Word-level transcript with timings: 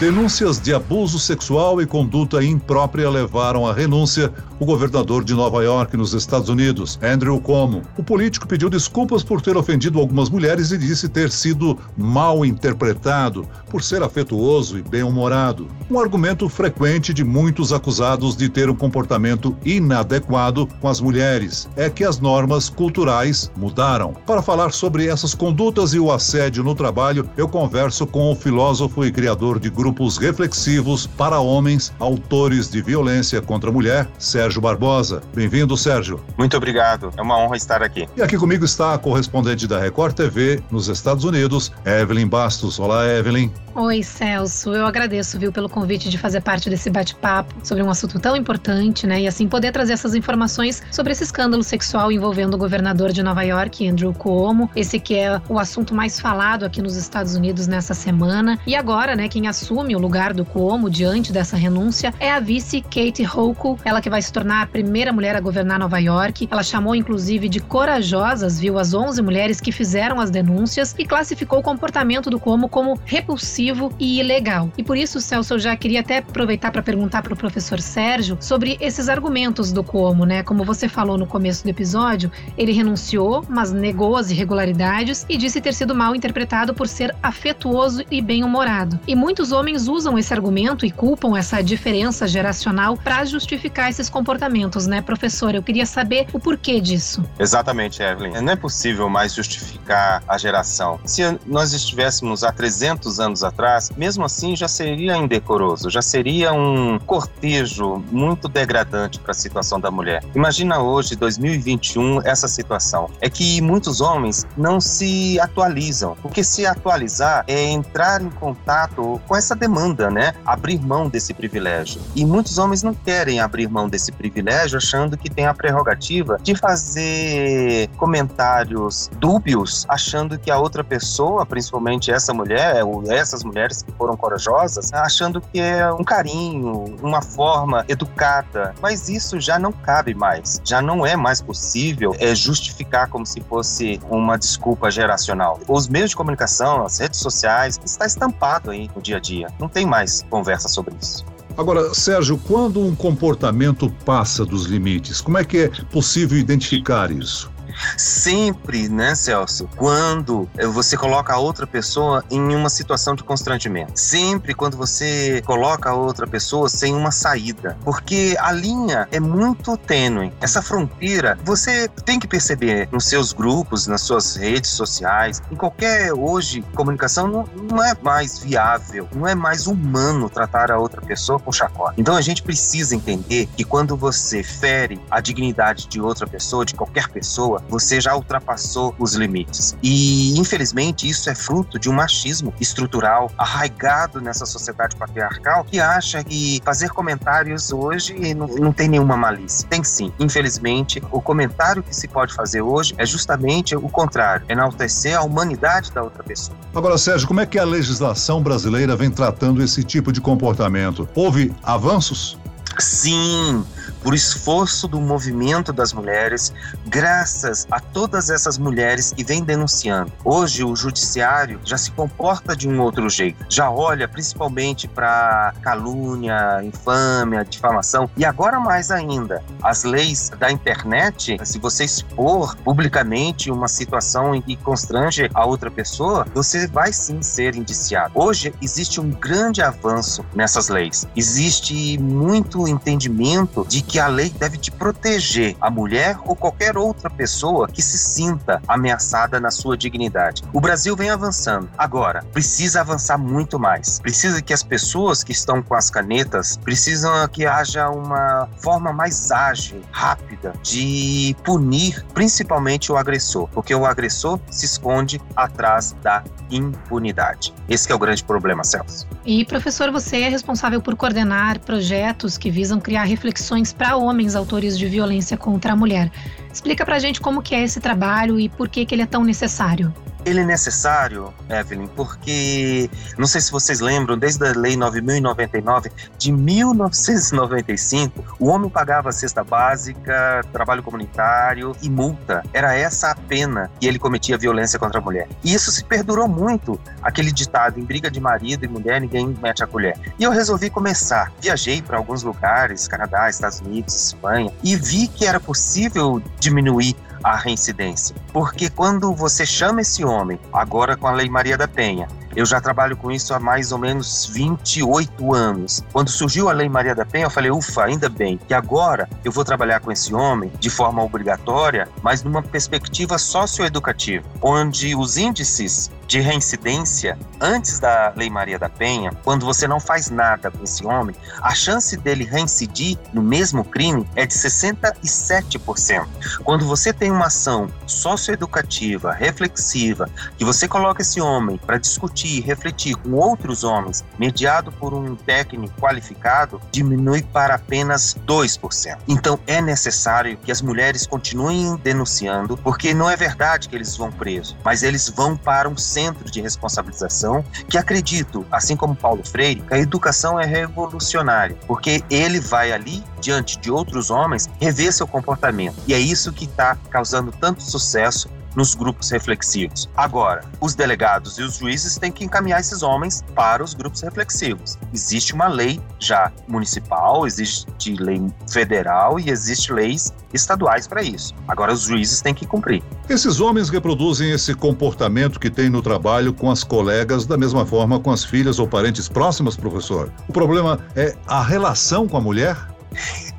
Denúncias 0.00 0.58
de 0.58 0.72
abuso 0.72 1.18
sexual 1.18 1.80
e 1.80 1.86
conduta 1.86 2.42
imprópria 2.42 3.10
levaram 3.10 3.66
à 3.66 3.74
renúncia 3.74 4.32
o 4.58 4.64
governador 4.64 5.22
de 5.22 5.34
Nova 5.34 5.62
York, 5.62 5.96
nos 5.96 6.14
Estados 6.14 6.48
Unidos, 6.48 6.98
Andrew 7.02 7.40
Cuomo. 7.40 7.82
O 7.98 8.02
político 8.02 8.46
pediu 8.46 8.70
desculpas 8.70 9.22
por 9.22 9.40
ter 9.40 9.56
ofendido 9.56 9.98
algumas 9.98 10.30
mulheres 10.30 10.70
e 10.70 10.78
disse 10.78 11.08
ter 11.08 11.30
sido 11.30 11.78
mal 11.96 12.44
interpretado 12.44 13.46
por 13.68 13.82
ser 13.82 14.02
afetuoso 14.02 14.78
e 14.78 14.82
bem-humorado. 14.82 15.68
Um 15.90 15.98
argumento 15.98 16.48
frequente 16.48 17.12
de 17.12 17.22
muitos 17.22 17.72
acusados 17.72 18.36
de 18.36 18.48
ter 18.48 18.70
um 18.70 18.74
comportamento 18.74 19.56
inadequado 19.64 20.66
com 20.80 20.88
as 20.88 21.00
mulheres 21.00 21.68
é 21.76 21.90
que 21.90 22.04
as 22.04 22.18
normas 22.18 22.68
culturais 22.68 23.50
mudaram. 23.56 24.14
Para 24.26 24.42
falar 24.42 24.72
sobre 24.72 25.06
essas 25.06 25.34
condutas 25.34 25.92
e 25.92 25.98
o 25.98 26.10
assédio 26.10 26.64
no 26.64 26.74
trabalho, 26.74 27.28
eu 27.36 27.48
converso 27.48 28.06
com 28.06 28.32
o 28.32 28.36
filósofo 28.36 29.04
e 29.04 29.12
criador 29.12 29.58
de 29.58 29.70
grupos 29.82 30.16
reflexivos 30.16 31.08
para 31.08 31.40
homens, 31.40 31.92
autores 31.98 32.70
de 32.70 32.80
violência 32.80 33.42
contra 33.42 33.68
a 33.68 33.72
mulher, 33.72 34.08
Sérgio 34.16 34.60
Barbosa. 34.60 35.20
Bem-vindo, 35.34 35.76
Sérgio. 35.76 36.20
Muito 36.38 36.56
obrigado. 36.56 37.12
É 37.16 37.20
uma 37.20 37.36
honra 37.36 37.56
estar 37.56 37.82
aqui. 37.82 38.08
E 38.16 38.22
aqui 38.22 38.38
comigo 38.38 38.64
está 38.64 38.94
a 38.94 38.98
correspondente 38.98 39.66
da 39.66 39.80
Record 39.80 40.14
TV 40.14 40.62
nos 40.70 40.86
Estados 40.86 41.24
Unidos, 41.24 41.72
Evelyn 41.84 42.28
Bastos. 42.28 42.78
Olá, 42.78 43.08
Evelyn. 43.08 43.50
Oi, 43.74 44.02
Celso. 44.02 44.74
Eu 44.74 44.84
agradeço, 44.84 45.38
viu, 45.38 45.50
pelo 45.50 45.66
convite 45.66 46.10
de 46.10 46.18
fazer 46.18 46.42
parte 46.42 46.68
desse 46.68 46.90
bate-papo 46.90 47.54
sobre 47.64 47.82
um 47.82 47.88
assunto 47.88 48.20
tão 48.20 48.36
importante, 48.36 49.06
né? 49.06 49.22
E 49.22 49.26
assim 49.26 49.48
poder 49.48 49.72
trazer 49.72 49.94
essas 49.94 50.14
informações 50.14 50.82
sobre 50.90 51.12
esse 51.12 51.24
escândalo 51.24 51.62
sexual 51.62 52.12
envolvendo 52.12 52.52
o 52.52 52.58
governador 52.58 53.12
de 53.12 53.22
Nova 53.22 53.42
York, 53.42 53.88
Andrew 53.88 54.12
Cuomo. 54.12 54.70
Esse 54.76 55.00
que 55.00 55.14
é 55.14 55.40
o 55.48 55.58
assunto 55.58 55.94
mais 55.94 56.20
falado 56.20 56.66
aqui 56.66 56.82
nos 56.82 56.96
Estados 56.96 57.34
Unidos 57.34 57.66
nessa 57.66 57.94
semana. 57.94 58.58
E 58.66 58.76
agora, 58.76 59.16
né, 59.16 59.26
quem 59.26 59.48
assume 59.48 59.96
o 59.96 59.98
lugar 59.98 60.34
do 60.34 60.44
Cuomo 60.44 60.90
diante 60.90 61.32
dessa 61.32 61.56
renúncia 61.56 62.12
é 62.20 62.30
a 62.30 62.40
vice 62.40 62.82
Kate 62.82 63.24
Hochul, 63.24 63.78
ela 63.86 64.02
que 64.02 64.10
vai 64.10 64.20
se 64.20 64.30
tornar 64.30 64.64
a 64.64 64.66
primeira 64.66 65.14
mulher 65.14 65.34
a 65.34 65.40
governar 65.40 65.78
Nova 65.78 65.98
York. 65.98 66.46
Ela 66.50 66.62
chamou 66.62 66.94
inclusive 66.94 67.48
de 67.48 67.58
corajosas, 67.58 68.60
viu, 68.60 68.78
as 68.78 68.92
11 68.92 69.22
mulheres 69.22 69.62
que 69.62 69.72
fizeram 69.72 70.20
as 70.20 70.30
denúncias 70.30 70.94
e 70.98 71.06
classificou 71.06 71.60
o 71.60 71.62
comportamento 71.62 72.28
do 72.28 72.38
Cuomo 72.38 72.68
como 72.68 73.00
repulsivo 73.06 73.61
e 73.98 74.20
ilegal. 74.20 74.70
E 74.76 74.82
por 74.82 74.96
isso, 74.96 75.20
Celso, 75.20 75.54
eu 75.54 75.58
já 75.58 75.76
queria 75.76 76.00
até 76.00 76.18
aproveitar 76.18 76.70
para 76.70 76.82
perguntar 76.82 77.22
para 77.22 77.34
o 77.34 77.36
professor 77.36 77.80
Sérgio 77.80 78.36
sobre 78.40 78.76
esses 78.80 79.08
argumentos 79.08 79.72
do 79.72 79.84
Cuomo, 79.84 80.24
né? 80.24 80.42
Como 80.42 80.64
você 80.64 80.88
falou 80.88 81.16
no 81.16 81.26
começo 81.26 81.62
do 81.64 81.70
episódio, 81.70 82.30
ele 82.56 82.72
renunciou, 82.72 83.44
mas 83.48 83.72
negou 83.72 84.16
as 84.16 84.30
irregularidades 84.30 85.24
e 85.28 85.36
disse 85.36 85.60
ter 85.60 85.74
sido 85.74 85.94
mal 85.94 86.14
interpretado 86.14 86.74
por 86.74 86.88
ser 86.88 87.14
afetuoso 87.22 88.04
e 88.10 88.20
bem-humorado. 88.20 88.98
E 89.06 89.14
muitos 89.14 89.52
homens 89.52 89.88
usam 89.88 90.18
esse 90.18 90.32
argumento 90.32 90.84
e 90.84 90.90
culpam 90.90 91.36
essa 91.36 91.62
diferença 91.62 92.26
geracional 92.26 92.96
para 92.96 93.24
justificar 93.24 93.90
esses 93.90 94.08
comportamentos, 94.08 94.86
né, 94.86 95.00
professor? 95.00 95.54
Eu 95.54 95.62
queria 95.62 95.86
saber 95.86 96.26
o 96.32 96.40
porquê 96.40 96.80
disso. 96.80 97.24
Exatamente, 97.38 98.02
Evelyn. 98.02 98.40
Não 98.40 98.52
é 98.52 98.56
possível 98.56 99.08
mais 99.08 99.34
justificar 99.34 100.22
a 100.26 100.38
geração. 100.38 100.98
Se 101.04 101.22
nós 101.46 101.72
estivéssemos 101.72 102.42
há 102.44 102.52
300 102.52 103.20
anos 103.20 103.42
atrás, 103.42 103.51
mesmo 103.96 104.24
assim 104.24 104.56
já 104.56 104.68
seria 104.68 105.16
indecoroso, 105.16 105.90
já 105.90 106.02
seria 106.02 106.52
um 106.52 106.98
cortejo 106.98 108.02
muito 108.10 108.48
degradante 108.48 109.18
para 109.18 109.32
a 109.32 109.34
situação 109.34 109.80
da 109.80 109.90
mulher. 109.90 110.22
Imagina 110.34 110.80
hoje, 110.80 111.16
2021, 111.16 112.22
essa 112.22 112.48
situação. 112.48 113.10
É 113.20 113.28
que 113.28 113.60
muitos 113.60 114.00
homens 114.00 114.46
não 114.56 114.80
se 114.80 115.38
atualizam, 115.40 116.16
porque 116.22 116.42
se 116.42 116.66
atualizar 116.66 117.44
é 117.46 117.62
entrar 117.64 118.22
em 118.22 118.30
contato 118.30 119.20
com 119.26 119.36
essa 119.36 119.54
demanda, 119.54 120.10
né? 120.10 120.34
Abrir 120.44 120.80
mão 120.80 121.08
desse 121.08 121.32
privilégio. 121.34 122.00
E 122.14 122.24
muitos 122.24 122.58
homens 122.58 122.82
não 122.82 122.94
querem 122.94 123.40
abrir 123.40 123.68
mão 123.68 123.88
desse 123.88 124.12
privilégio, 124.12 124.78
achando 124.78 125.16
que 125.16 125.30
tem 125.30 125.46
a 125.46 125.54
prerrogativa 125.54 126.38
de 126.42 126.54
fazer 126.54 127.88
comentários 127.96 129.10
dúbios, 129.18 129.86
achando 129.88 130.38
que 130.38 130.50
a 130.50 130.58
outra 130.58 130.82
pessoa, 130.82 131.44
principalmente 131.46 132.10
essa 132.10 132.32
mulher, 132.32 132.84
ou 132.84 133.10
essas 133.10 133.41
mulheres 133.44 133.82
que 133.82 133.92
foram 133.92 134.16
corajosas, 134.16 134.92
achando 134.92 135.40
que 135.40 135.60
é 135.60 135.90
um 135.92 136.04
carinho, 136.04 136.96
uma 137.02 137.22
forma 137.22 137.84
educada. 137.88 138.74
Mas 138.80 139.08
isso 139.08 139.40
já 139.40 139.58
não 139.58 139.72
cabe 139.72 140.14
mais. 140.14 140.60
Já 140.64 140.80
não 140.80 141.04
é 141.06 141.16
mais 141.16 141.40
possível 141.40 142.14
é, 142.18 142.34
justificar 142.34 143.08
como 143.08 143.26
se 143.26 143.40
fosse 143.40 144.00
uma 144.10 144.36
desculpa 144.36 144.90
geracional. 144.90 145.58
Os 145.68 145.88
meios 145.88 146.10
de 146.10 146.16
comunicação, 146.16 146.84
as 146.84 146.98
redes 146.98 147.20
sociais, 147.20 147.78
está 147.84 148.06
estampado 148.06 148.70
aí 148.70 148.90
no 148.94 149.02
dia 149.02 149.16
a 149.16 149.20
dia. 149.20 149.48
Não 149.58 149.68
tem 149.68 149.86
mais 149.86 150.22
conversa 150.30 150.68
sobre 150.68 150.94
isso. 151.00 151.24
Agora, 151.56 151.92
Sérgio, 151.94 152.38
quando 152.38 152.80
um 152.80 152.94
comportamento 152.94 153.90
passa 154.04 154.44
dos 154.44 154.64
limites, 154.64 155.20
como 155.20 155.36
é 155.36 155.44
que 155.44 155.58
é 155.58 155.68
possível 155.90 156.38
identificar 156.38 157.10
isso? 157.10 157.51
Sempre, 157.96 158.88
né, 158.88 159.14
Celso, 159.14 159.68
quando 159.76 160.48
você 160.72 160.96
coloca 160.96 161.32
a 161.32 161.38
outra 161.38 161.66
pessoa 161.66 162.24
em 162.30 162.54
uma 162.54 162.68
situação 162.68 163.14
de 163.14 163.22
constrangimento. 163.22 163.98
Sempre 163.98 164.54
quando 164.54 164.76
você 164.76 165.42
coloca 165.44 165.90
a 165.90 165.94
outra 165.94 166.26
pessoa 166.26 166.68
sem 166.68 166.94
uma 166.94 167.10
saída. 167.10 167.76
Porque 167.84 168.36
a 168.38 168.52
linha 168.52 169.08
é 169.10 169.20
muito 169.20 169.76
tênue. 169.76 170.32
Essa 170.40 170.62
fronteira, 170.62 171.38
você 171.44 171.88
tem 172.04 172.18
que 172.18 172.26
perceber 172.26 172.88
nos 172.92 173.06
seus 173.06 173.32
grupos, 173.32 173.86
nas 173.86 174.02
suas 174.02 174.36
redes 174.36 174.70
sociais, 174.70 175.42
em 175.50 175.56
qualquer 175.56 176.12
hoje 176.12 176.62
comunicação, 176.74 177.26
não, 177.26 177.48
não 177.70 177.82
é 177.82 177.94
mais 178.02 178.38
viável, 178.38 179.08
não 179.14 179.26
é 179.26 179.34
mais 179.34 179.66
humano 179.66 180.28
tratar 180.28 180.70
a 180.70 180.78
outra 180.78 181.00
pessoa 181.00 181.38
com 181.38 181.52
chacota. 181.52 181.94
Então 181.96 182.16
a 182.16 182.20
gente 182.20 182.42
precisa 182.42 182.94
entender 182.94 183.48
que 183.56 183.64
quando 183.64 183.96
você 183.96 184.42
fere 184.42 185.00
a 185.10 185.20
dignidade 185.20 185.86
de 185.88 186.00
outra 186.00 186.26
pessoa, 186.26 186.64
de 186.64 186.74
qualquer 186.74 187.08
pessoa, 187.08 187.61
você 187.68 188.00
já 188.00 188.14
ultrapassou 188.14 188.94
os 188.98 189.14
limites. 189.14 189.76
E, 189.82 190.38
infelizmente, 190.38 191.08
isso 191.08 191.28
é 191.30 191.34
fruto 191.34 191.78
de 191.78 191.88
um 191.88 191.92
machismo 191.92 192.52
estrutural 192.60 193.30
arraigado 193.36 194.20
nessa 194.20 194.46
sociedade 194.46 194.96
patriarcal 194.96 195.64
que 195.64 195.80
acha 195.80 196.22
que 196.22 196.60
fazer 196.64 196.90
comentários 196.90 197.72
hoje 197.72 198.34
não, 198.34 198.46
não 198.46 198.72
tem 198.72 198.88
nenhuma 198.88 199.16
malícia. 199.16 199.66
Tem 199.68 199.82
sim. 199.82 200.12
Infelizmente, 200.18 201.02
o 201.10 201.20
comentário 201.20 201.82
que 201.82 201.94
se 201.94 202.08
pode 202.08 202.34
fazer 202.34 202.62
hoje 202.62 202.94
é 202.98 203.06
justamente 203.06 203.74
o 203.74 203.88
contrário, 203.88 204.44
enaltecer 204.48 205.16
a 205.16 205.22
humanidade 205.22 205.90
da 205.92 206.02
outra 206.02 206.22
pessoa. 206.22 206.56
Agora, 206.74 206.96
Sérgio, 206.96 207.26
como 207.26 207.40
é 207.40 207.46
que 207.46 207.58
a 207.58 207.64
legislação 207.64 208.42
brasileira 208.42 208.96
vem 208.96 209.10
tratando 209.10 209.62
esse 209.62 209.82
tipo 209.82 210.12
de 210.12 210.20
comportamento? 210.20 211.08
Houve 211.14 211.52
avanços? 211.62 212.38
Sim, 212.78 213.64
por 214.02 214.14
esforço 214.14 214.88
do 214.88 215.00
movimento 215.00 215.72
das 215.72 215.92
mulheres, 215.92 216.52
graças 216.86 217.66
a 217.70 217.78
todas 217.78 218.30
essas 218.30 218.58
mulheres 218.58 219.12
que 219.12 219.24
vêm 219.24 219.42
denunciando. 219.42 220.12
Hoje 220.24 220.64
o 220.64 220.74
judiciário 220.74 221.60
já 221.64 221.78
se 221.78 221.90
comporta 221.92 222.56
de 222.56 222.68
um 222.68 222.80
outro 222.80 223.08
jeito, 223.08 223.44
já 223.48 223.70
olha 223.70 224.08
principalmente 224.08 224.88
para 224.88 225.54
calúnia, 225.62 226.62
infâmia, 226.64 227.44
difamação 227.44 228.10
e 228.16 228.24
agora 228.24 228.58
mais 228.58 228.90
ainda, 228.90 229.42
as 229.62 229.84
leis 229.84 230.30
da 230.38 230.50
internet, 230.50 231.38
se 231.44 231.58
você 231.58 231.84
expor 231.84 232.56
publicamente 232.56 233.50
uma 233.50 233.68
situação 233.68 234.34
em 234.34 234.42
que 234.42 234.56
constrange 234.56 235.30
a 235.34 235.46
outra 235.46 235.70
pessoa, 235.70 236.26
você 236.34 236.66
vai 236.66 236.92
sim 236.92 237.22
ser 237.22 237.54
indiciado. 237.54 238.12
Hoje 238.14 238.52
existe 238.60 239.00
um 239.00 239.10
grande 239.10 239.62
avanço 239.62 240.24
nessas 240.34 240.68
leis. 240.68 241.06
Existe 241.16 241.98
muito 241.98 242.66
entendimento 242.66 243.64
de 243.68 243.82
que 243.92 244.00
a 244.00 244.06
lei 244.06 244.30
deve 244.30 244.56
te 244.56 244.70
proteger, 244.70 245.54
a 245.60 245.70
mulher 245.70 246.16
ou 246.24 246.34
qualquer 246.34 246.78
outra 246.78 247.10
pessoa 247.10 247.68
que 247.68 247.82
se 247.82 247.98
sinta 247.98 248.62
ameaçada 248.66 249.38
na 249.38 249.50
sua 249.50 249.76
dignidade. 249.76 250.42
O 250.50 250.62
Brasil 250.62 250.96
vem 250.96 251.10
avançando. 251.10 251.68
Agora, 251.76 252.24
precisa 252.32 252.80
avançar 252.80 253.18
muito 253.18 253.58
mais. 253.58 254.00
Precisa 254.00 254.40
que 254.40 254.54
as 254.54 254.62
pessoas 254.62 255.22
que 255.22 255.32
estão 255.32 255.62
com 255.62 255.74
as 255.74 255.90
canetas 255.90 256.56
precisam 256.56 257.28
que 257.28 257.44
haja 257.44 257.90
uma 257.90 258.48
forma 258.56 258.94
mais 258.94 259.30
ágil, 259.30 259.82
rápida 259.90 260.54
de 260.62 261.36
punir 261.44 262.02
principalmente 262.14 262.90
o 262.90 262.96
agressor, 262.96 263.46
porque 263.48 263.74
o 263.74 263.84
agressor 263.84 264.40
se 264.50 264.64
esconde 264.64 265.20
atrás 265.36 265.94
da 266.02 266.24
impunidade. 266.50 267.52
Esse 267.68 267.92
é 267.92 267.94
o 267.94 267.98
grande 267.98 268.24
problema, 268.24 268.64
Celso. 268.64 269.06
E 269.24 269.44
professor, 269.44 269.90
você 269.90 270.22
é 270.22 270.28
responsável 270.28 270.80
por 270.80 270.96
coordenar 270.96 271.60
projetos 271.60 272.36
que 272.38 272.50
visam 272.50 272.80
criar 272.80 273.04
reflexões 273.04 273.72
para 273.82 273.96
homens 273.96 274.36
autores 274.36 274.78
de 274.78 274.86
violência 274.86 275.36
contra 275.36 275.72
a 275.72 275.76
mulher. 275.76 276.08
Explica 276.52 276.84
pra 276.84 276.98
gente 276.98 277.20
como 277.20 277.42
que 277.42 277.54
é 277.54 277.62
esse 277.62 277.80
trabalho 277.80 278.38
e 278.38 278.48
por 278.48 278.68
que, 278.68 278.84
que 278.84 278.94
ele 278.94 279.02
é 279.02 279.06
tão 279.06 279.24
necessário. 279.24 279.92
Ele 280.24 280.40
é 280.40 280.44
necessário, 280.44 281.34
Evelyn, 281.48 281.86
porque 281.88 282.88
não 283.18 283.26
sei 283.26 283.40
se 283.40 283.50
vocês 283.50 283.80
lembram, 283.80 284.16
desde 284.16 284.46
a 284.46 284.52
Lei 284.52 284.76
9099 284.76 285.90
de 286.16 286.30
1995, 286.30 288.36
o 288.38 288.46
homem 288.46 288.70
pagava 288.70 289.10
cesta 289.10 289.42
básica, 289.42 290.44
trabalho 290.52 290.80
comunitário 290.82 291.74
e 291.82 291.90
multa. 291.90 292.44
Era 292.52 292.72
essa 292.74 293.10
a 293.10 293.16
pena 293.16 293.68
que 293.80 293.86
ele 293.86 293.98
cometia 293.98 294.38
violência 294.38 294.78
contra 294.78 295.00
a 295.00 295.02
mulher. 295.02 295.28
E 295.42 295.52
isso 295.52 295.72
se 295.72 295.84
perdurou 295.84 296.28
muito, 296.28 296.78
aquele 297.02 297.32
ditado 297.32 297.80
em 297.80 297.84
briga 297.84 298.10
de 298.10 298.20
marido 298.20 298.64
e 298.64 298.68
mulher 298.68 299.00
ninguém 299.00 299.34
mete 299.42 299.64
a 299.64 299.66
colher. 299.66 299.98
E 300.18 300.22
eu 300.22 300.30
resolvi 300.30 300.70
começar. 300.70 301.32
Viajei 301.40 301.82
para 301.82 301.96
alguns 301.96 302.22
lugares, 302.22 302.86
Canadá, 302.86 303.28
Estados 303.28 303.58
Unidos, 303.60 304.06
Espanha, 304.06 304.52
e 304.62 304.76
vi 304.76 305.08
que 305.08 305.26
era 305.26 305.40
possível 305.40 306.22
diminuir 306.42 306.96
a 307.22 307.36
reincidência. 307.36 308.16
Porque 308.32 308.68
quando 308.68 309.14
você 309.14 309.46
chama 309.46 309.80
esse 309.80 310.04
homem, 310.04 310.38
agora 310.52 310.96
com 310.96 311.06
a 311.06 311.12
Lei 311.12 311.28
Maria 311.28 311.56
da 311.56 311.68
Penha, 311.68 312.08
eu 312.34 312.46
já 312.46 312.60
trabalho 312.60 312.96
com 312.96 313.10
isso 313.10 313.34
há 313.34 313.40
mais 313.40 313.72
ou 313.72 313.78
menos 313.78 314.26
28 314.26 315.34
anos. 315.34 315.82
Quando 315.92 316.10
surgiu 316.10 316.48
a 316.48 316.52
Lei 316.52 316.68
Maria 316.68 316.94
da 316.94 317.04
Penha, 317.04 317.26
eu 317.26 317.30
falei, 317.30 317.50
ufa, 317.50 317.84
ainda 317.84 318.08
bem, 318.08 318.38
que 318.38 318.54
agora 318.54 319.08
eu 319.24 319.32
vou 319.32 319.44
trabalhar 319.44 319.80
com 319.80 319.92
esse 319.92 320.14
homem 320.14 320.50
de 320.58 320.70
forma 320.70 321.02
obrigatória, 321.02 321.88
mas 322.02 322.22
numa 322.22 322.42
perspectiva 322.42 323.18
socioeducativa, 323.18 324.24
onde 324.40 324.94
os 324.94 325.16
índices 325.16 325.90
de 326.06 326.20
reincidência 326.20 327.18
antes 327.40 327.80
da 327.80 328.12
Lei 328.14 328.28
Maria 328.28 328.58
da 328.58 328.68
Penha, 328.68 329.12
quando 329.24 329.46
você 329.46 329.66
não 329.66 329.80
faz 329.80 330.10
nada 330.10 330.50
com 330.50 330.62
esse 330.62 330.86
homem, 330.86 331.14
a 331.40 331.54
chance 331.54 331.96
dele 331.96 332.24
reincidir 332.24 332.98
no 333.12 333.22
mesmo 333.22 333.64
crime 333.64 334.06
é 334.14 334.26
de 334.26 334.34
67%. 334.34 336.06
Quando 336.44 336.66
você 336.66 336.92
tem 336.92 337.10
uma 337.10 337.26
ação 337.26 337.68
socioeducativa, 337.86 339.12
reflexiva, 339.12 340.08
que 340.36 340.44
você 340.44 340.68
coloca 340.68 341.02
esse 341.02 341.20
homem 341.20 341.56
para 341.56 341.78
discutir 341.78 342.21
discutir 342.22 342.38
e 342.38 342.40
refletir 342.40 342.96
com 342.96 343.12
outros 343.12 343.64
homens, 343.64 344.04
mediado 344.18 344.70
por 344.72 344.94
um 344.94 345.14
técnico 345.16 345.74
qualificado, 345.80 346.60
diminui 346.70 347.22
para 347.22 347.56
apenas 347.56 348.16
2%. 348.26 348.98
Então 349.08 349.38
é 349.46 349.60
necessário 349.60 350.38
que 350.38 350.52
as 350.52 350.62
mulheres 350.62 351.06
continuem 351.06 351.76
denunciando, 351.76 352.56
porque 352.56 352.94
não 352.94 353.10
é 353.10 353.16
verdade 353.16 353.68
que 353.68 353.76
eles 353.76 353.96
vão 353.96 354.10
presos, 354.10 354.56
mas 354.64 354.82
eles 354.82 355.08
vão 355.08 355.36
para 355.36 355.68
um 355.68 355.76
centro 355.76 356.30
de 356.30 356.40
responsabilização 356.40 357.44
que 357.68 357.76
acredito, 357.76 358.46
assim 358.50 358.76
como 358.76 358.94
Paulo 358.94 359.24
Freire, 359.26 359.62
que 359.62 359.74
a 359.74 359.78
educação 359.78 360.38
é 360.38 360.46
revolucionária, 360.46 361.56
porque 361.66 362.02
ele 362.08 362.40
vai 362.40 362.72
ali 362.72 363.02
diante 363.20 363.58
de 363.58 363.70
outros 363.70 364.10
homens 364.10 364.48
rever 364.60 364.92
seu 364.92 365.06
comportamento. 365.06 365.76
E 365.86 365.94
é 365.94 365.98
isso 365.98 366.32
que 366.32 366.44
está 366.44 366.76
causando 366.90 367.32
tanto 367.32 367.62
sucesso 367.62 368.28
nos 368.54 368.74
grupos 368.74 369.10
reflexivos. 369.10 369.88
Agora, 369.96 370.44
os 370.60 370.74
delegados 370.74 371.38
e 371.38 371.42
os 371.42 371.56
juízes 371.56 371.96
têm 371.96 372.12
que 372.12 372.24
encaminhar 372.24 372.60
esses 372.60 372.82
homens 372.82 373.22
para 373.34 373.62
os 373.62 373.74
grupos 373.74 374.00
reflexivos. 374.00 374.78
Existe 374.92 375.34
uma 375.34 375.48
lei 375.48 375.80
já 375.98 376.32
municipal, 376.48 377.26
existe 377.26 377.94
lei 377.98 378.22
federal 378.50 379.18
e 379.18 379.30
existe 379.30 379.72
leis 379.72 380.12
estaduais 380.32 380.86
para 380.86 381.02
isso. 381.02 381.34
Agora 381.46 381.72
os 381.72 381.82
juízes 381.82 382.20
têm 382.20 382.34
que 382.34 382.46
cumprir. 382.46 382.82
Esses 383.08 383.40
homens 383.40 383.68
reproduzem 383.68 384.30
esse 384.30 384.54
comportamento 384.54 385.38
que 385.38 385.50
têm 385.50 385.68
no 385.68 385.82
trabalho 385.82 386.32
com 386.32 386.50
as 386.50 386.64
colegas 386.64 387.26
da 387.26 387.36
mesma 387.36 387.66
forma 387.66 388.00
com 388.00 388.10
as 388.10 388.24
filhas 388.24 388.58
ou 388.58 388.66
parentes 388.66 389.08
próximas, 389.08 389.56
professor. 389.56 390.12
O 390.28 390.32
problema 390.32 390.78
é 390.96 391.14
a 391.26 391.42
relação 391.42 392.08
com 392.08 392.16
a 392.16 392.20
mulher? 392.20 392.71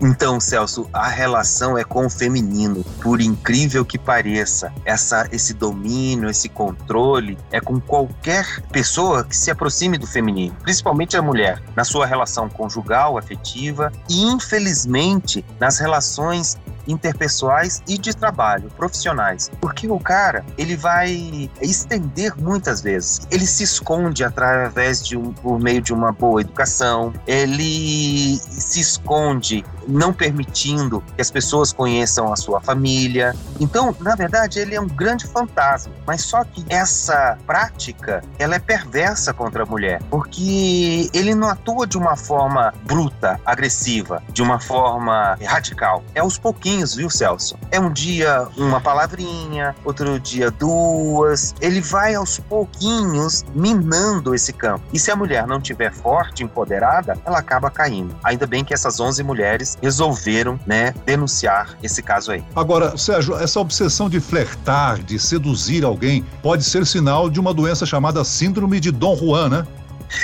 Então, 0.01 0.39
Celso, 0.39 0.89
a 0.91 1.07
relação 1.07 1.77
é 1.77 1.83
com 1.83 2.05
o 2.05 2.09
feminino, 2.09 2.83
por 3.01 3.21
incrível 3.21 3.85
que 3.85 3.97
pareça. 3.97 4.73
Essa, 4.85 5.27
esse 5.31 5.53
domínio, 5.53 6.29
esse 6.29 6.50
controle 6.50 7.38
é 7.51 7.59
com 7.59 7.79
qualquer 7.79 8.61
pessoa 8.71 9.23
que 9.23 9.35
se 9.35 9.51
aproxime 9.51 9.97
do 9.97 10.07
feminino, 10.07 10.55
principalmente 10.61 11.15
a 11.15 11.21
mulher, 11.21 11.61
na 11.75 11.83
sua 11.83 12.05
relação 12.05 12.50
conjugal, 12.50 13.17
afetiva 13.17 13.91
e, 14.09 14.23
infelizmente, 14.23 15.45
nas 15.59 15.79
relações 15.79 16.57
interpessoais 16.88 17.81
e 17.88 17.97
de 17.97 18.15
trabalho, 18.15 18.69
profissionais. 18.75 19.50
Porque 19.62 19.88
o 19.88 20.00
cara, 20.00 20.45
ele 20.57 20.75
vai 20.75 21.50
estender 21.62 22.35
muitas 22.38 22.81
vezes. 22.81 23.21
Ele 23.31 23.45
se 23.45 23.63
esconde 23.63 24.24
através 24.24 25.06
de 25.06 25.18
um, 25.18 25.33
por 25.33 25.59
meio 25.59 25.81
de 25.81 25.94
uma 25.94 26.12
boa 26.12 26.41
educação, 26.41 27.13
ele 27.27 28.38
se 28.38 28.80
esconde 28.80 29.63
não 29.88 30.13
permitindo 30.13 31.01
que 31.15 31.21
as 31.21 31.31
pessoas 31.31 31.71
conheçam 31.71 32.31
a 32.31 32.35
sua 32.35 32.62
família. 32.62 33.35
Então, 33.59 33.95
na 34.00 34.15
verdade, 34.15 34.59
ele 34.59 34.75
é 34.75 34.81
um 34.81 34.88
grande 34.88 35.25
fantasma. 35.27 35.94
Mas 36.06 36.24
só 36.24 36.44
que 36.44 36.65
essa 36.69 37.38
prática, 37.45 38.24
ela 38.38 38.56
é 38.56 38.59
perversa 38.59 39.33
contra 39.33 39.63
a 39.63 39.65
mulher, 39.65 40.01
porque 40.09 41.09
ele 41.13 41.35
não 41.35 41.50
atua 41.50 41.85
de 41.88 41.97
uma 41.97 42.15
forma 42.15 42.74
bruta, 42.85 43.39
agressiva, 43.45 44.21
de 44.30 44.41
uma 44.41 44.59
forma 44.59 45.38
radical. 45.44 46.03
É 46.13 46.19
aos 46.19 46.38
pouquinhos, 46.38 46.95
viu, 46.95 47.09
Celso? 47.09 47.57
É 47.71 47.79
um 47.79 47.91
dia 47.91 48.47
uma 48.57 48.79
palavrinha, 48.81 49.75
outro 49.83 50.19
dia 50.19 50.51
duas. 50.51 51.53
Ele 51.62 51.81
vai 51.81 52.15
aos 52.15 52.39
pouquinhos 52.39 53.45
minando 53.53 54.33
esse 54.33 54.53
campo. 54.53 54.83
E 54.94 55.00
se 55.00 55.12
a 55.12 55.15
mulher 55.15 55.47
não 55.47 55.59
tiver 55.59 55.91
forte, 55.91 56.44
empoderada, 56.44 57.18
ela 57.25 57.39
acaba 57.39 57.69
caindo. 57.69 58.15
Ainda 58.24 58.45
bem 58.45 58.63
que 58.63 58.74
essas 58.74 59.00
11 59.00 59.24
mulheres 59.24 59.73
resolveram, 59.81 60.60
né, 60.66 60.94
denunciar 61.06 61.78
esse 61.81 62.02
caso 62.02 62.31
aí. 62.31 62.44
Agora, 62.56 62.98
Sérgio, 62.98 63.36
essa 63.36 63.60
obsessão 63.60 64.10
de 64.10 64.20
flertar, 64.20 65.02
de 65.02 65.20
seduzir 65.20 65.84
alguém, 65.84 66.24
pode 66.42 66.64
ser 66.64 66.86
sinal 66.86 67.30
de 67.30 67.40
uma 67.40 67.54
doença 67.54 67.86
chamada 67.86 68.24
síndrome 68.24 68.80
de 68.80 68.92
Dom 68.92 69.16
Juan, 69.16 69.50
né? 69.50 69.68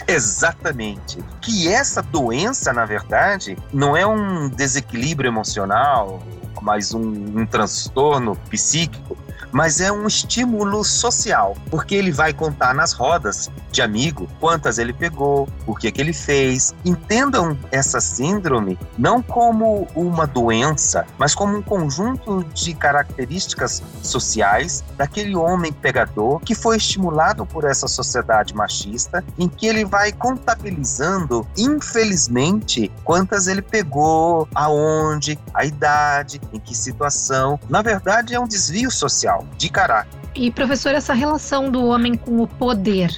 Exatamente. 0.08 1.20
Que 1.42 1.68
essa 1.68 2.02
doença, 2.02 2.72
na 2.72 2.86
verdade, 2.86 3.58
não 3.74 3.98
é 3.98 4.06
um 4.06 4.50
desequilíbrio 4.50 5.30
emocional, 5.30 6.22
mas 6.62 6.94
um, 6.94 7.02
um 7.02 7.46
transtorno 7.46 8.36
psíquico, 8.50 9.18
mas 9.52 9.82
é 9.82 9.92
um 9.92 10.08
estímulo 10.08 10.84
social, 10.84 11.56
porque 11.70 11.96
ele 11.96 12.12
vai 12.12 12.34
contar 12.34 12.74
nas 12.74 12.94
rodas 12.94 13.50
de 13.72 13.82
amigo 13.82 14.28
quantas 14.40 14.78
ele 14.78 14.94
pegou, 14.94 15.48
o 15.66 15.76
que, 15.76 15.92
que 15.92 16.02
ele 16.02 16.14
fez. 16.14 16.74
Entendam 16.84 17.58
essa 17.72 18.00
síndrome 18.00 18.78
não 18.98 19.22
como 19.22 19.88
uma 19.96 20.26
doença, 20.26 21.06
mas 21.18 21.36
como 21.36 21.58
um 21.58 21.62
conjunto 21.62 22.44
de 22.54 22.74
características 22.74 23.82
sociais 24.02 24.84
daquele 24.98 25.36
homem 25.36 25.72
pegador 25.72 26.40
que 26.40 26.56
foi 26.56 26.78
estimulado 26.78 27.46
por 27.46 27.64
essa 27.64 27.88
sociedade 27.88 28.56
machista, 28.56 29.24
em 29.38 29.48
que 29.48 29.68
ele 29.68 29.86
vai 29.86 30.12
contabilizando, 30.12 31.48
infelizmente, 31.58 32.92
quantas 33.04 33.48
ele 33.48 33.62
pegou, 33.62 34.48
aonde, 34.54 35.40
a 35.54 35.66
idade, 35.66 36.42
em 36.54 36.60
que 36.60 36.76
situação. 36.76 37.60
Na 37.70 37.82
verdade, 37.82 38.34
é 38.34 38.40
um 38.40 38.48
desvio 38.48 38.92
social 38.92 39.39
de 39.58 39.70
caráter. 39.70 40.20
E 40.36 40.52
professor, 40.52 40.94
essa 40.94 41.14
relação 41.14 41.70
do 41.70 41.86
homem 41.86 42.16
com 42.16 42.42
o 42.42 42.48
poder, 42.48 43.12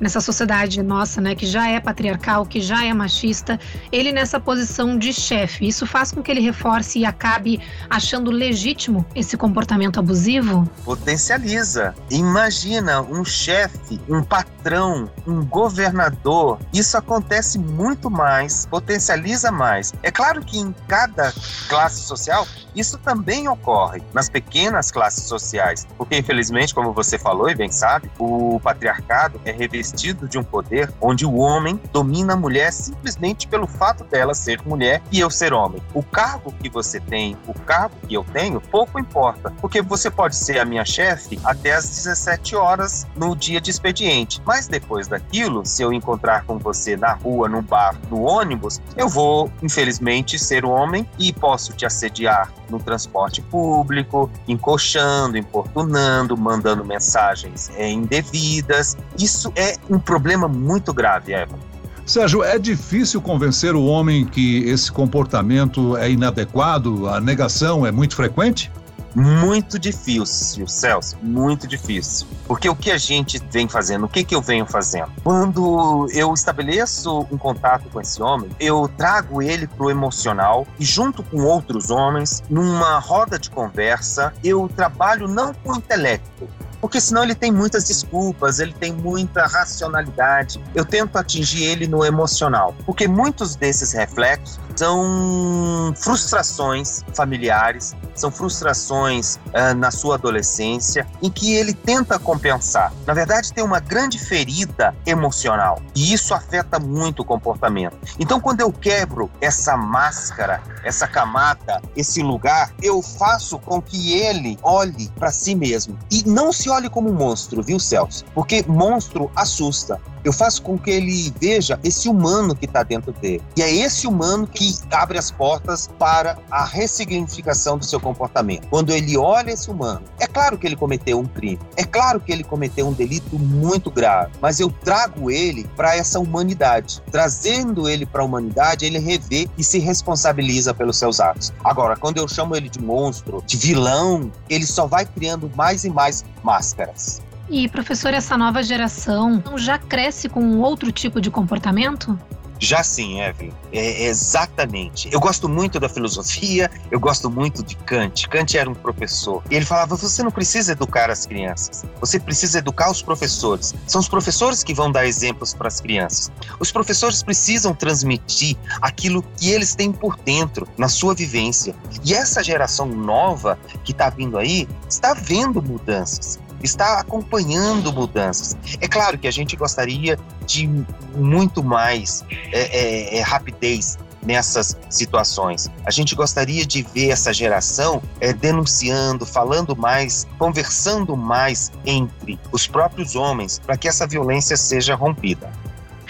nessa 0.00 0.20
sociedade 0.20 0.82
nossa, 0.82 1.20
né, 1.20 1.34
que 1.34 1.46
já 1.46 1.68
é 1.68 1.80
patriarcal, 1.80 2.44
que 2.44 2.60
já 2.60 2.84
é 2.84 2.92
machista, 2.92 3.58
ele 3.90 4.12
nessa 4.12 4.38
posição 4.38 4.98
de 4.98 5.12
chefe, 5.12 5.66
isso 5.66 5.86
faz 5.86 6.12
com 6.12 6.22
que 6.22 6.30
ele 6.30 6.40
reforce 6.40 6.98
e 6.98 7.04
acabe 7.04 7.60
achando 7.88 8.30
legítimo 8.30 9.06
esse 9.14 9.36
comportamento 9.36 9.98
abusivo? 9.98 10.68
Potencializa. 10.84 11.94
Imagina 12.10 13.00
um 13.00 13.24
chefe, 13.24 14.00
um 14.08 14.22
patrão, 14.22 15.10
um 15.26 15.44
governador. 15.44 16.58
Isso 16.72 16.96
acontece 16.96 17.58
muito 17.58 18.10
mais, 18.10 18.66
potencializa 18.66 19.50
mais. 19.50 19.92
É 20.02 20.10
claro 20.10 20.42
que 20.42 20.58
em 20.58 20.74
cada 20.86 21.32
classe 21.68 22.02
social 22.02 22.46
isso 22.76 22.98
também 22.98 23.48
ocorre 23.48 24.02
nas 24.12 24.28
pequenas 24.28 24.90
classes 24.90 25.24
sociais, 25.24 25.86
porque 25.96 26.16
infelizmente, 26.18 26.74
como 26.74 26.92
você 26.92 27.18
falou 27.18 27.48
e 27.48 27.54
bem 27.54 27.72
sabe, 27.72 28.10
o 28.18 28.60
patriarcado 28.62 29.40
é 29.44 29.50
revestido 29.50 30.28
de 30.28 30.38
um 30.38 30.44
poder 30.44 30.92
onde 31.00 31.24
o 31.24 31.36
homem 31.36 31.80
domina 31.92 32.34
a 32.34 32.36
mulher 32.36 32.72
simplesmente 32.72 33.48
pelo 33.48 33.66
fato 33.66 34.04
dela 34.04 34.34
ser 34.34 34.60
mulher 34.66 35.02
e 35.10 35.20
eu 35.20 35.30
ser 35.30 35.52
homem. 35.52 35.82
O 35.94 36.02
cargo 36.02 36.52
que 36.52 36.68
você 36.68 37.00
tem, 37.00 37.36
o 37.46 37.54
cargo 37.54 37.94
que 38.06 38.14
eu 38.14 38.24
tenho, 38.24 38.60
pouco 38.60 38.98
importa, 38.98 39.52
porque 39.60 39.80
você 39.80 40.10
pode 40.10 40.36
ser 40.36 40.58
a 40.58 40.64
minha 40.64 40.84
chefe 40.84 41.40
até 41.44 41.72
as 41.72 41.88
17 41.88 42.56
horas 42.56 43.06
no 43.16 43.34
dia 43.34 43.60
de 43.60 43.70
expediente, 43.70 44.42
mas 44.44 44.68
depois 44.68 45.08
daquilo, 45.08 45.64
se 45.64 45.82
eu 45.82 45.92
encontrar 45.92 46.44
com 46.44 46.58
você 46.58 46.96
na 46.96 47.12
rua, 47.12 47.48
no 47.48 47.62
bar, 47.62 47.96
no 48.10 48.22
ônibus, 48.22 48.80
eu 48.96 49.08
vou, 49.08 49.50
infelizmente, 49.62 50.38
ser 50.38 50.64
homem 50.64 51.08
e 51.18 51.32
posso 51.32 51.72
te 51.72 51.86
assediar 51.86 52.50
no 52.70 52.78
transporte 52.78 53.40
público, 53.42 54.30
encoxando, 54.46 55.36
importunando, 55.36 56.36
mandando 56.36 56.84
mensagens 56.84 57.70
é, 57.76 57.90
indevidas. 57.90 58.96
Isso 59.18 59.52
é 59.56 59.76
um 59.88 59.98
problema 59.98 60.48
muito 60.48 60.92
grave, 60.92 61.32
Eva. 61.32 61.58
Sérgio, 62.04 62.44
é 62.44 62.56
difícil 62.56 63.20
convencer 63.20 63.74
o 63.74 63.84
homem 63.84 64.24
que 64.24 64.62
esse 64.68 64.92
comportamento 64.92 65.96
é 65.96 66.08
inadequado? 66.08 67.08
A 67.08 67.20
negação 67.20 67.84
é 67.84 67.90
muito 67.90 68.14
frequente? 68.14 68.70
Muito 69.16 69.78
difícil, 69.78 70.68
Celso, 70.68 71.16
muito 71.22 71.66
difícil. 71.66 72.26
Porque 72.46 72.68
o 72.68 72.76
que 72.76 72.90
a 72.90 72.98
gente 72.98 73.42
vem 73.50 73.66
fazendo, 73.66 74.04
o 74.04 74.08
que, 74.10 74.22
que 74.22 74.34
eu 74.34 74.42
venho 74.42 74.66
fazendo? 74.66 75.10
Quando 75.24 76.06
eu 76.12 76.34
estabeleço 76.34 77.26
um 77.32 77.38
contato 77.38 77.88
com 77.88 77.98
esse 77.98 78.22
homem, 78.22 78.50
eu 78.60 78.86
trago 78.94 79.40
ele 79.40 79.66
pro 79.66 79.90
emocional 79.90 80.66
e 80.78 80.84
junto 80.84 81.22
com 81.22 81.38
outros 81.44 81.90
homens, 81.90 82.42
numa 82.50 82.98
roda 82.98 83.38
de 83.38 83.48
conversa, 83.48 84.34
eu 84.44 84.68
trabalho 84.76 85.26
não 85.26 85.54
com 85.54 85.72
o 85.72 85.76
intelecto, 85.76 86.46
porque 86.78 87.00
senão 87.00 87.24
ele 87.24 87.34
tem 87.34 87.50
muitas 87.50 87.84
desculpas, 87.84 88.58
ele 88.58 88.74
tem 88.74 88.92
muita 88.92 89.46
racionalidade. 89.46 90.62
Eu 90.74 90.84
tento 90.84 91.16
atingir 91.16 91.64
ele 91.64 91.86
no 91.86 92.04
emocional, 92.04 92.74
porque 92.84 93.08
muitos 93.08 93.56
desses 93.56 93.92
reflexos 93.92 94.60
são 94.76 95.94
frustrações 95.96 97.02
familiares, 97.14 97.94
são 98.14 98.30
frustrações 98.30 99.36
uh, 99.36 99.74
na 99.76 99.90
sua 99.90 100.16
adolescência, 100.16 101.06
em 101.22 101.30
que 101.30 101.54
ele 101.54 101.72
tenta 101.72 102.18
compensar. 102.18 102.92
Na 103.06 103.14
verdade, 103.14 103.52
tem 103.52 103.64
uma 103.64 103.80
grande 103.80 104.18
ferida 104.18 104.94
emocional 105.06 105.80
e 105.94 106.12
isso 106.12 106.34
afeta 106.34 106.78
muito 106.78 107.20
o 107.20 107.24
comportamento. 107.24 107.96
Então, 108.18 108.40
quando 108.40 108.60
eu 108.60 108.72
quebro 108.72 109.30
essa 109.40 109.76
máscara, 109.76 110.62
essa 110.84 111.06
camada, 111.06 111.80
esse 111.96 112.22
lugar, 112.22 112.72
eu 112.82 113.02
faço 113.02 113.58
com 113.58 113.80
que 113.80 114.14
ele 114.14 114.58
olhe 114.62 115.10
para 115.18 115.30
si 115.30 115.54
mesmo 115.54 115.98
e 116.10 116.22
não 116.26 116.52
se 116.52 116.68
olhe 116.68 116.88
como 116.90 117.10
um 117.10 117.14
monstro, 117.14 117.62
viu, 117.62 117.78
Celso? 117.78 118.24
Porque 118.34 118.64
monstro 118.68 119.30
assusta. 119.34 120.00
Eu 120.26 120.32
faço 120.32 120.60
com 120.60 120.76
que 120.76 120.90
ele 120.90 121.32
veja 121.40 121.78
esse 121.84 122.08
humano 122.08 122.52
que 122.52 122.64
está 122.64 122.82
dentro 122.82 123.12
dele. 123.12 123.40
E 123.56 123.62
é 123.62 123.72
esse 123.72 124.08
humano 124.08 124.44
que 124.44 124.76
abre 124.90 125.16
as 125.16 125.30
portas 125.30 125.88
para 126.00 126.36
a 126.50 126.64
ressignificação 126.64 127.78
do 127.78 127.84
seu 127.84 128.00
comportamento. 128.00 128.66
Quando 128.66 128.90
ele 128.90 129.16
olha 129.16 129.52
esse 129.52 129.70
humano, 129.70 130.02
é 130.18 130.26
claro 130.26 130.58
que 130.58 130.66
ele 130.66 130.74
cometeu 130.74 131.20
um 131.20 131.26
crime, 131.26 131.60
é 131.76 131.84
claro 131.84 132.18
que 132.18 132.32
ele 132.32 132.42
cometeu 132.42 132.88
um 132.88 132.92
delito 132.92 133.38
muito 133.38 133.88
grave, 133.88 134.32
mas 134.40 134.58
eu 134.58 134.68
trago 134.68 135.30
ele 135.30 135.62
para 135.76 135.94
essa 135.94 136.18
humanidade. 136.18 137.00
Trazendo 137.12 137.88
ele 137.88 138.04
para 138.04 138.22
a 138.22 138.24
humanidade, 138.24 138.84
ele 138.84 138.98
revê 138.98 139.48
e 139.56 139.62
se 139.62 139.78
responsabiliza 139.78 140.74
pelos 140.74 140.96
seus 140.96 141.20
atos. 141.20 141.52
Agora, 141.62 141.96
quando 141.96 142.18
eu 142.18 142.26
chamo 142.26 142.56
ele 142.56 142.68
de 142.68 142.80
monstro, 142.80 143.44
de 143.46 143.56
vilão, 143.56 144.32
ele 144.50 144.66
só 144.66 144.88
vai 144.88 145.06
criando 145.06 145.48
mais 145.54 145.84
e 145.84 145.88
mais 145.88 146.24
máscaras. 146.42 147.22
E, 147.48 147.68
professor, 147.68 148.12
essa 148.12 148.36
nova 148.36 148.62
geração 148.62 149.42
já 149.56 149.78
cresce 149.78 150.28
com 150.28 150.40
um 150.40 150.60
outro 150.60 150.90
tipo 150.90 151.20
de 151.20 151.30
comportamento? 151.30 152.18
Já 152.58 152.82
sim, 152.82 153.20
Evelyn. 153.20 153.52
É, 153.72 154.04
exatamente. 154.06 155.08
Eu 155.12 155.20
gosto 155.20 155.48
muito 155.48 155.78
da 155.78 155.88
filosofia, 155.88 156.70
eu 156.90 156.98
gosto 156.98 157.30
muito 157.30 157.62
de 157.62 157.76
Kant. 157.76 158.28
Kant 158.28 158.56
era 158.56 158.68
um 158.68 158.74
professor. 158.74 159.42
E 159.50 159.54
ele 159.54 159.64
falava: 159.64 159.94
você 159.94 160.22
não 160.22 160.30
precisa 160.30 160.72
educar 160.72 161.10
as 161.10 161.26
crianças, 161.26 161.84
você 162.00 162.18
precisa 162.18 162.58
educar 162.58 162.90
os 162.90 163.02
professores. 163.02 163.74
São 163.86 164.00
os 164.00 164.08
professores 164.08 164.62
que 164.64 164.72
vão 164.72 164.90
dar 164.90 165.06
exemplos 165.06 165.52
para 165.52 165.68
as 165.68 165.80
crianças. 165.80 166.32
Os 166.58 166.72
professores 166.72 167.22
precisam 167.22 167.74
transmitir 167.74 168.56
aquilo 168.80 169.22
que 169.36 169.50
eles 169.50 169.74
têm 169.74 169.92
por 169.92 170.16
dentro, 170.16 170.66
na 170.78 170.88
sua 170.88 171.14
vivência. 171.14 171.74
E 172.04 172.14
essa 172.14 172.42
geração 172.42 172.86
nova 172.86 173.58
que 173.84 173.92
está 173.92 174.08
vindo 174.08 174.38
aí 174.38 174.66
está 174.88 175.12
vendo 175.12 175.60
mudanças 175.60 176.38
está 176.62 177.00
acompanhando 177.00 177.92
mudanças. 177.92 178.56
É 178.80 178.88
claro 178.88 179.18
que 179.18 179.26
a 179.26 179.30
gente 179.30 179.56
gostaria 179.56 180.18
de 180.46 180.68
muito 181.14 181.62
mais 181.62 182.24
é, 182.52 182.60
é, 182.60 183.18
é, 183.18 183.22
rapidez 183.22 183.98
nessas 184.22 184.76
situações. 184.90 185.70
A 185.84 185.90
gente 185.90 186.14
gostaria 186.14 186.66
de 186.66 186.82
ver 186.82 187.10
essa 187.10 187.32
geração 187.32 188.02
é, 188.20 188.32
denunciando, 188.32 189.24
falando 189.24 189.76
mais, 189.76 190.26
conversando 190.38 191.16
mais 191.16 191.70
entre 191.84 192.38
os 192.50 192.66
próprios 192.66 193.14
homens 193.14 193.60
para 193.64 193.76
que 193.76 193.86
essa 193.86 194.06
violência 194.06 194.56
seja 194.56 194.94
rompida. 194.94 195.50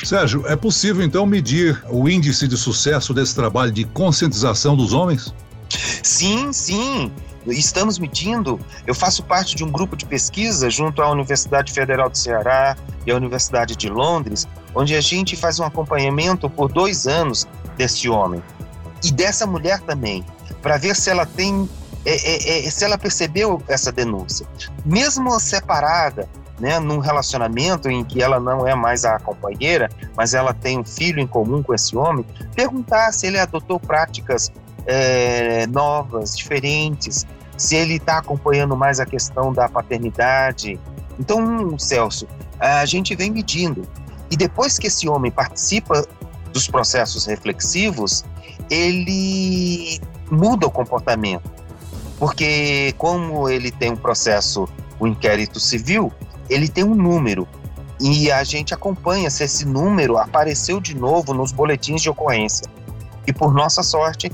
Sérgio, 0.02 0.46
é 0.46 0.54
possível 0.54 1.04
então 1.04 1.24
medir 1.24 1.82
o 1.88 2.08
índice 2.08 2.46
de 2.46 2.56
sucesso 2.56 3.14
desse 3.14 3.34
trabalho 3.34 3.72
de 3.72 3.84
conscientização 3.84 4.76
dos 4.76 4.92
homens? 4.92 5.34
Sim, 6.02 6.52
sim 6.52 7.10
estamos 7.52 7.98
medindo. 7.98 8.58
Eu 8.86 8.94
faço 8.94 9.22
parte 9.22 9.54
de 9.54 9.64
um 9.64 9.70
grupo 9.70 9.96
de 9.96 10.04
pesquisa 10.04 10.68
junto 10.70 11.02
à 11.02 11.10
Universidade 11.10 11.72
Federal 11.72 12.10
do 12.10 12.18
Ceará 12.18 12.76
e 13.06 13.10
à 13.10 13.16
Universidade 13.16 13.76
de 13.76 13.88
Londres, 13.88 14.46
onde 14.74 14.94
a 14.94 15.00
gente 15.00 15.36
faz 15.36 15.60
um 15.60 15.64
acompanhamento 15.64 16.50
por 16.50 16.72
dois 16.72 17.06
anos 17.06 17.46
desse 17.76 18.08
homem 18.08 18.42
e 19.04 19.12
dessa 19.12 19.46
mulher 19.46 19.80
também, 19.80 20.24
para 20.62 20.76
ver 20.76 20.96
se 20.96 21.10
ela 21.10 21.26
tem, 21.26 21.68
é, 22.04 22.14
é, 22.14 22.66
é, 22.66 22.70
se 22.70 22.84
ela 22.84 22.98
percebeu 22.98 23.62
essa 23.68 23.92
denúncia, 23.92 24.46
mesmo 24.84 25.38
separada. 25.40 26.28
Né, 26.58 26.80
num 26.80 27.00
relacionamento 27.00 27.90
em 27.90 28.02
que 28.02 28.22
ela 28.22 28.40
não 28.40 28.66
é 28.66 28.74
mais 28.74 29.04
a 29.04 29.18
companheira, 29.18 29.90
mas 30.16 30.32
ela 30.32 30.54
tem 30.54 30.78
um 30.78 30.84
filho 30.86 31.20
em 31.20 31.26
comum 31.26 31.62
com 31.62 31.74
esse 31.74 31.94
homem, 31.94 32.24
perguntar 32.54 33.12
se 33.12 33.26
ele 33.26 33.38
adotou 33.38 33.78
práticas 33.78 34.50
é, 34.86 35.66
novas, 35.66 36.34
diferentes, 36.34 37.26
se 37.56 37.74
ele 37.76 37.94
está 37.94 38.18
acompanhando 38.18 38.76
mais 38.76 39.00
a 39.00 39.06
questão 39.06 39.52
da 39.52 39.68
paternidade. 39.68 40.78
Então, 41.18 41.78
Celso, 41.78 42.26
a 42.58 42.84
gente 42.84 43.14
vem 43.14 43.30
medindo. 43.30 43.86
E 44.30 44.36
depois 44.36 44.78
que 44.78 44.88
esse 44.88 45.08
homem 45.08 45.30
participa 45.30 46.06
dos 46.52 46.68
processos 46.68 47.26
reflexivos, 47.26 48.24
ele 48.70 50.00
muda 50.30 50.66
o 50.66 50.70
comportamento. 50.70 51.50
Porque, 52.18 52.94
como 52.96 53.48
ele 53.48 53.70
tem 53.70 53.92
um 53.92 53.96
processo, 53.96 54.68
o 54.98 55.04
um 55.04 55.08
inquérito 55.08 55.60
civil, 55.60 56.12
ele 56.48 56.68
tem 56.68 56.82
um 56.84 56.94
número. 56.94 57.46
E 58.00 58.30
a 58.30 58.42
gente 58.44 58.74
acompanha 58.74 59.30
se 59.30 59.44
esse 59.44 59.64
número 59.64 60.18
apareceu 60.18 60.80
de 60.80 60.94
novo 60.94 61.32
nos 61.32 61.52
boletins 61.52 62.02
de 62.02 62.10
ocorrência. 62.10 62.66
E, 63.26 63.32
por 63.32 63.52
nossa 63.52 63.82
sorte, 63.82 64.30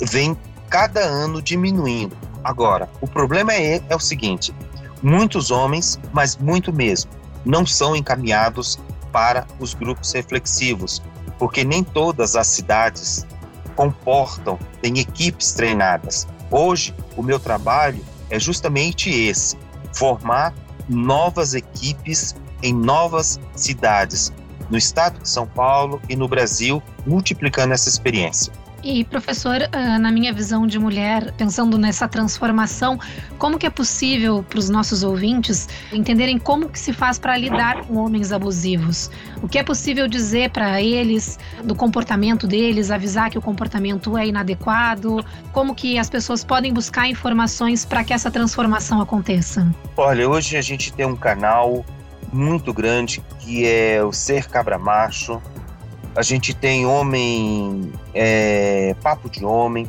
vem 0.00 0.36
cada 0.68 1.00
ano 1.00 1.40
diminuindo. 1.40 2.16
Agora, 2.44 2.88
o 3.00 3.06
problema 3.06 3.52
é, 3.52 3.80
é 3.88 3.96
o 3.96 4.00
seguinte: 4.00 4.54
muitos 5.02 5.50
homens, 5.50 5.98
mas 6.12 6.36
muito 6.36 6.72
mesmo, 6.72 7.10
não 7.44 7.66
são 7.66 7.94
encaminhados 7.94 8.78
para 9.10 9.46
os 9.58 9.74
grupos 9.74 10.12
reflexivos, 10.12 11.02
porque 11.38 11.64
nem 11.64 11.84
todas 11.84 12.36
as 12.36 12.46
cidades 12.46 13.26
comportam, 13.76 14.58
têm 14.80 14.98
equipes 14.98 15.52
treinadas. 15.52 16.26
Hoje, 16.50 16.94
o 17.16 17.22
meu 17.22 17.38
trabalho 17.38 18.04
é 18.30 18.38
justamente 18.38 19.10
esse: 19.10 19.56
formar 19.92 20.54
novas 20.88 21.54
equipes 21.54 22.34
em 22.62 22.72
novas 22.72 23.40
cidades, 23.54 24.32
no 24.70 24.78
estado 24.78 25.18
de 25.20 25.28
São 25.28 25.46
Paulo 25.46 26.00
e 26.08 26.16
no 26.16 26.28
Brasil, 26.28 26.82
multiplicando 27.06 27.74
essa 27.74 27.88
experiência. 27.88 28.52
E 28.84 29.04
professor, 29.04 29.68
ah, 29.70 29.98
na 29.98 30.10
minha 30.10 30.32
visão 30.32 30.66
de 30.66 30.76
mulher, 30.76 31.30
pensando 31.32 31.78
nessa 31.78 32.08
transformação, 32.08 32.98
como 33.38 33.56
que 33.56 33.64
é 33.64 33.70
possível 33.70 34.42
para 34.42 34.58
os 34.58 34.68
nossos 34.68 35.04
ouvintes 35.04 35.68
entenderem 35.92 36.36
como 36.36 36.68
que 36.68 36.78
se 36.78 36.92
faz 36.92 37.16
para 37.16 37.36
lidar 37.36 37.84
com 37.84 37.96
homens 37.96 38.32
abusivos? 38.32 39.08
O 39.40 39.48
que 39.48 39.56
é 39.56 39.62
possível 39.62 40.08
dizer 40.08 40.50
para 40.50 40.82
eles 40.82 41.38
do 41.62 41.76
comportamento 41.76 42.46
deles, 42.48 42.90
avisar 42.90 43.30
que 43.30 43.38
o 43.38 43.42
comportamento 43.42 44.18
é 44.18 44.26
inadequado? 44.26 45.24
Como 45.52 45.76
que 45.76 45.96
as 45.96 46.10
pessoas 46.10 46.42
podem 46.42 46.72
buscar 46.72 47.08
informações 47.08 47.84
para 47.84 48.02
que 48.02 48.12
essa 48.12 48.32
transformação 48.32 49.00
aconteça? 49.00 49.72
Olha, 49.96 50.28
hoje 50.28 50.56
a 50.56 50.62
gente 50.62 50.92
tem 50.92 51.06
um 51.06 51.16
canal 51.16 51.84
muito 52.32 52.72
grande 52.72 53.22
que 53.38 53.66
é 53.66 54.02
o 54.02 54.12
Ser 54.12 54.48
Cabra 54.48 54.78
Macho, 54.78 55.40
a 56.14 56.22
gente 56.22 56.54
tem 56.54 56.84
homem, 56.86 57.92
é, 58.14 58.94
papo 59.02 59.30
de 59.30 59.44
homem, 59.44 59.86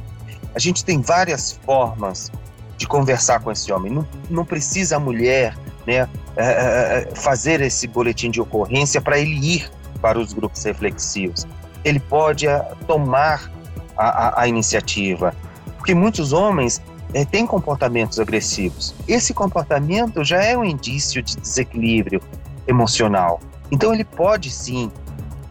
a 0.55 0.59
gente 0.59 0.85
tem 0.85 1.01
várias 1.01 1.59
formas 1.65 2.31
de 2.77 2.87
conversar 2.87 3.39
com 3.41 3.51
esse 3.51 3.71
homem. 3.71 3.91
Não, 3.91 4.07
não 4.29 4.45
precisa 4.45 4.97
a 4.97 4.99
mulher 4.99 5.57
né, 5.85 6.07
é, 6.35 6.45
é, 6.45 7.07
é 7.11 7.15
fazer 7.15 7.61
esse 7.61 7.87
boletim 7.87 8.31
de 8.31 8.39
ocorrência 8.39 9.01
para 9.01 9.19
ele 9.19 9.35
ir 9.35 9.69
para 10.01 10.19
os 10.19 10.33
grupos 10.33 10.63
reflexivos. 10.63 11.45
Ele 11.83 11.99
pode 11.99 12.45
tomar 12.87 13.51
a, 13.97 14.27
a, 14.27 14.41
a 14.41 14.47
iniciativa, 14.47 15.33
porque 15.77 15.93
muitos 15.93 16.31
homens 16.31 16.81
é, 17.13 17.25
têm 17.25 17.45
comportamentos 17.45 18.19
agressivos. 18.19 18.95
Esse 19.07 19.33
comportamento 19.33 20.23
já 20.23 20.41
é 20.43 20.57
um 20.57 20.63
indício 20.63 21.21
de 21.21 21.35
desequilíbrio 21.35 22.21
emocional. 22.67 23.39
Então 23.71 23.93
ele 23.93 24.03
pode 24.03 24.49
sim 24.49 24.91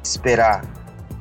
esperar 0.02 0.64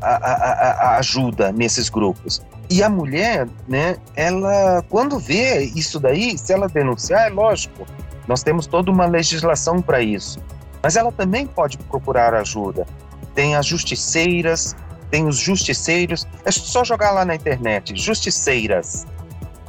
a, 0.02 0.16
a, 0.16 0.72
a 0.72 0.98
ajuda 0.98 1.52
nesses 1.52 1.90
grupos. 1.90 2.42
E 2.70 2.82
a 2.82 2.90
mulher, 2.90 3.48
né, 3.68 3.98
ela, 4.16 4.84
quando 4.90 5.20
vê 5.20 5.66
isso 5.76 6.00
daí, 6.00 6.38
se 6.38 6.54
ela 6.54 6.68
denunciar, 6.68 7.28
é 7.28 7.30
lógico, 7.30 7.86
nós 8.28 8.44
temos 8.44 8.66
toda 8.66 8.90
uma 8.90 9.06
legislação 9.06 9.82
para 9.82 10.02
isso. 10.02 10.40
Mas 10.82 10.96
ela 10.96 11.12
também 11.12 11.46
pode 11.46 11.78
procurar 11.78 12.34
ajuda. 12.34 12.88
Tem 13.36 13.56
as 13.56 13.66
justiceiras, 13.66 14.76
tem 15.10 15.28
os 15.28 15.38
justiceiros. 15.38 16.26
É 16.46 16.52
só 16.52 16.84
jogar 16.84 17.12
lá 17.12 17.26
na 17.26 17.36
internet, 17.36 17.96
justiceiras. 17.96 19.06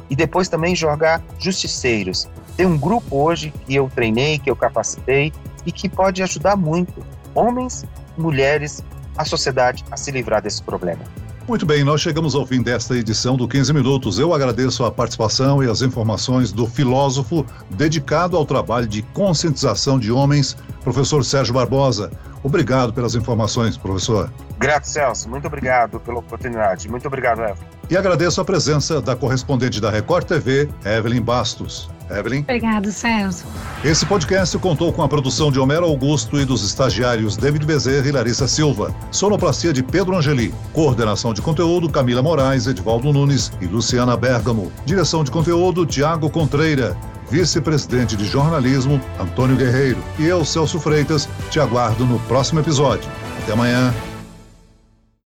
e 0.09 0.15
depois 0.15 0.47
também 0.47 0.75
jogar 0.75 1.21
justiceiros. 1.39 2.29
Tem 2.55 2.65
um 2.65 2.77
grupo 2.77 3.17
hoje 3.17 3.51
que 3.65 3.75
eu 3.75 3.89
treinei, 3.93 4.37
que 4.37 4.49
eu 4.49 4.55
capacitei 4.55 5.33
e 5.65 5.71
que 5.71 5.89
pode 5.89 6.21
ajudar 6.21 6.55
muito 6.55 7.03
homens, 7.33 7.83
mulheres, 8.17 8.83
a 9.17 9.25
sociedade 9.25 9.83
a 9.91 9.97
se 9.97 10.11
livrar 10.11 10.41
desse 10.41 10.61
problema. 10.61 11.03
Muito 11.45 11.65
bem, 11.65 11.83
nós 11.83 11.99
chegamos 11.99 12.35
ao 12.35 12.45
fim 12.45 12.61
desta 12.61 12.95
edição 12.95 13.35
do 13.35 13.49
15 13.49 13.73
Minutos. 13.73 14.17
Eu 14.17 14.33
agradeço 14.33 14.85
a 14.85 14.91
participação 14.91 15.61
e 15.61 15.69
as 15.69 15.81
informações 15.81 16.53
do 16.53 16.65
filósofo 16.65 17.45
dedicado 17.71 18.37
ao 18.37 18.45
trabalho 18.45 18.87
de 18.87 19.01
conscientização 19.01 19.99
de 19.99 20.09
homens, 20.09 20.55
professor 20.81 21.23
Sérgio 21.25 21.53
Barbosa. 21.53 22.09
Obrigado 22.43 22.93
pelas 22.93 23.13
informações, 23.13 23.77
professor. 23.77 24.31
Grato, 24.57 24.85
Celso. 24.85 25.29
Muito 25.29 25.45
obrigado 25.45 25.99
pela 25.99 26.19
oportunidade. 26.19 26.89
Muito 26.89 27.07
obrigado, 27.07 27.41
Evelyn. 27.41 27.57
E 27.89 27.97
agradeço 27.97 28.39
a 28.39 28.45
presença 28.45 29.01
da 29.01 29.13
correspondente 29.13 29.81
da 29.81 29.91
Record 29.91 30.25
TV, 30.25 30.69
Evelyn 30.85 31.21
Bastos. 31.21 31.89
Evelyn. 32.17 32.41
Obrigado, 32.41 32.91
Celso. 32.91 33.45
Esse 33.83 34.05
podcast 34.05 34.57
contou 34.57 34.93
com 34.93 35.01
a 35.01 35.07
produção 35.07 35.51
de 35.51 35.59
Homero 35.59 35.85
Augusto 35.85 36.39
e 36.39 36.45
dos 36.45 36.63
estagiários 36.63 37.35
David 37.35 37.65
Bezerra 37.65 38.07
e 38.07 38.11
Larissa 38.11 38.47
Silva. 38.47 38.93
Sonoplastia 39.11 39.73
de 39.73 39.83
Pedro 39.83 40.15
Angeli. 40.15 40.53
Coordenação 40.71 41.33
de 41.33 41.41
conteúdo 41.41 41.89
Camila 41.89 42.21
Moraes, 42.21 42.67
Edvaldo 42.67 43.11
Nunes 43.11 43.51
e 43.61 43.65
Luciana 43.65 44.15
Bergamo. 44.15 44.71
Direção 44.85 45.23
de 45.23 45.31
conteúdo 45.31 45.85
Tiago 45.85 46.29
Contreira. 46.29 46.95
Vice-presidente 47.29 48.15
de 48.15 48.25
jornalismo 48.25 49.01
Antônio 49.19 49.55
Guerreiro. 49.55 50.03
E 50.19 50.25
eu, 50.25 50.45
Celso 50.45 50.79
Freitas, 50.79 51.27
te 51.49 51.59
aguardo 51.59 52.05
no 52.05 52.19
próximo 52.21 52.59
episódio. 52.59 53.09
Até 53.41 53.53
amanhã. 53.53 53.93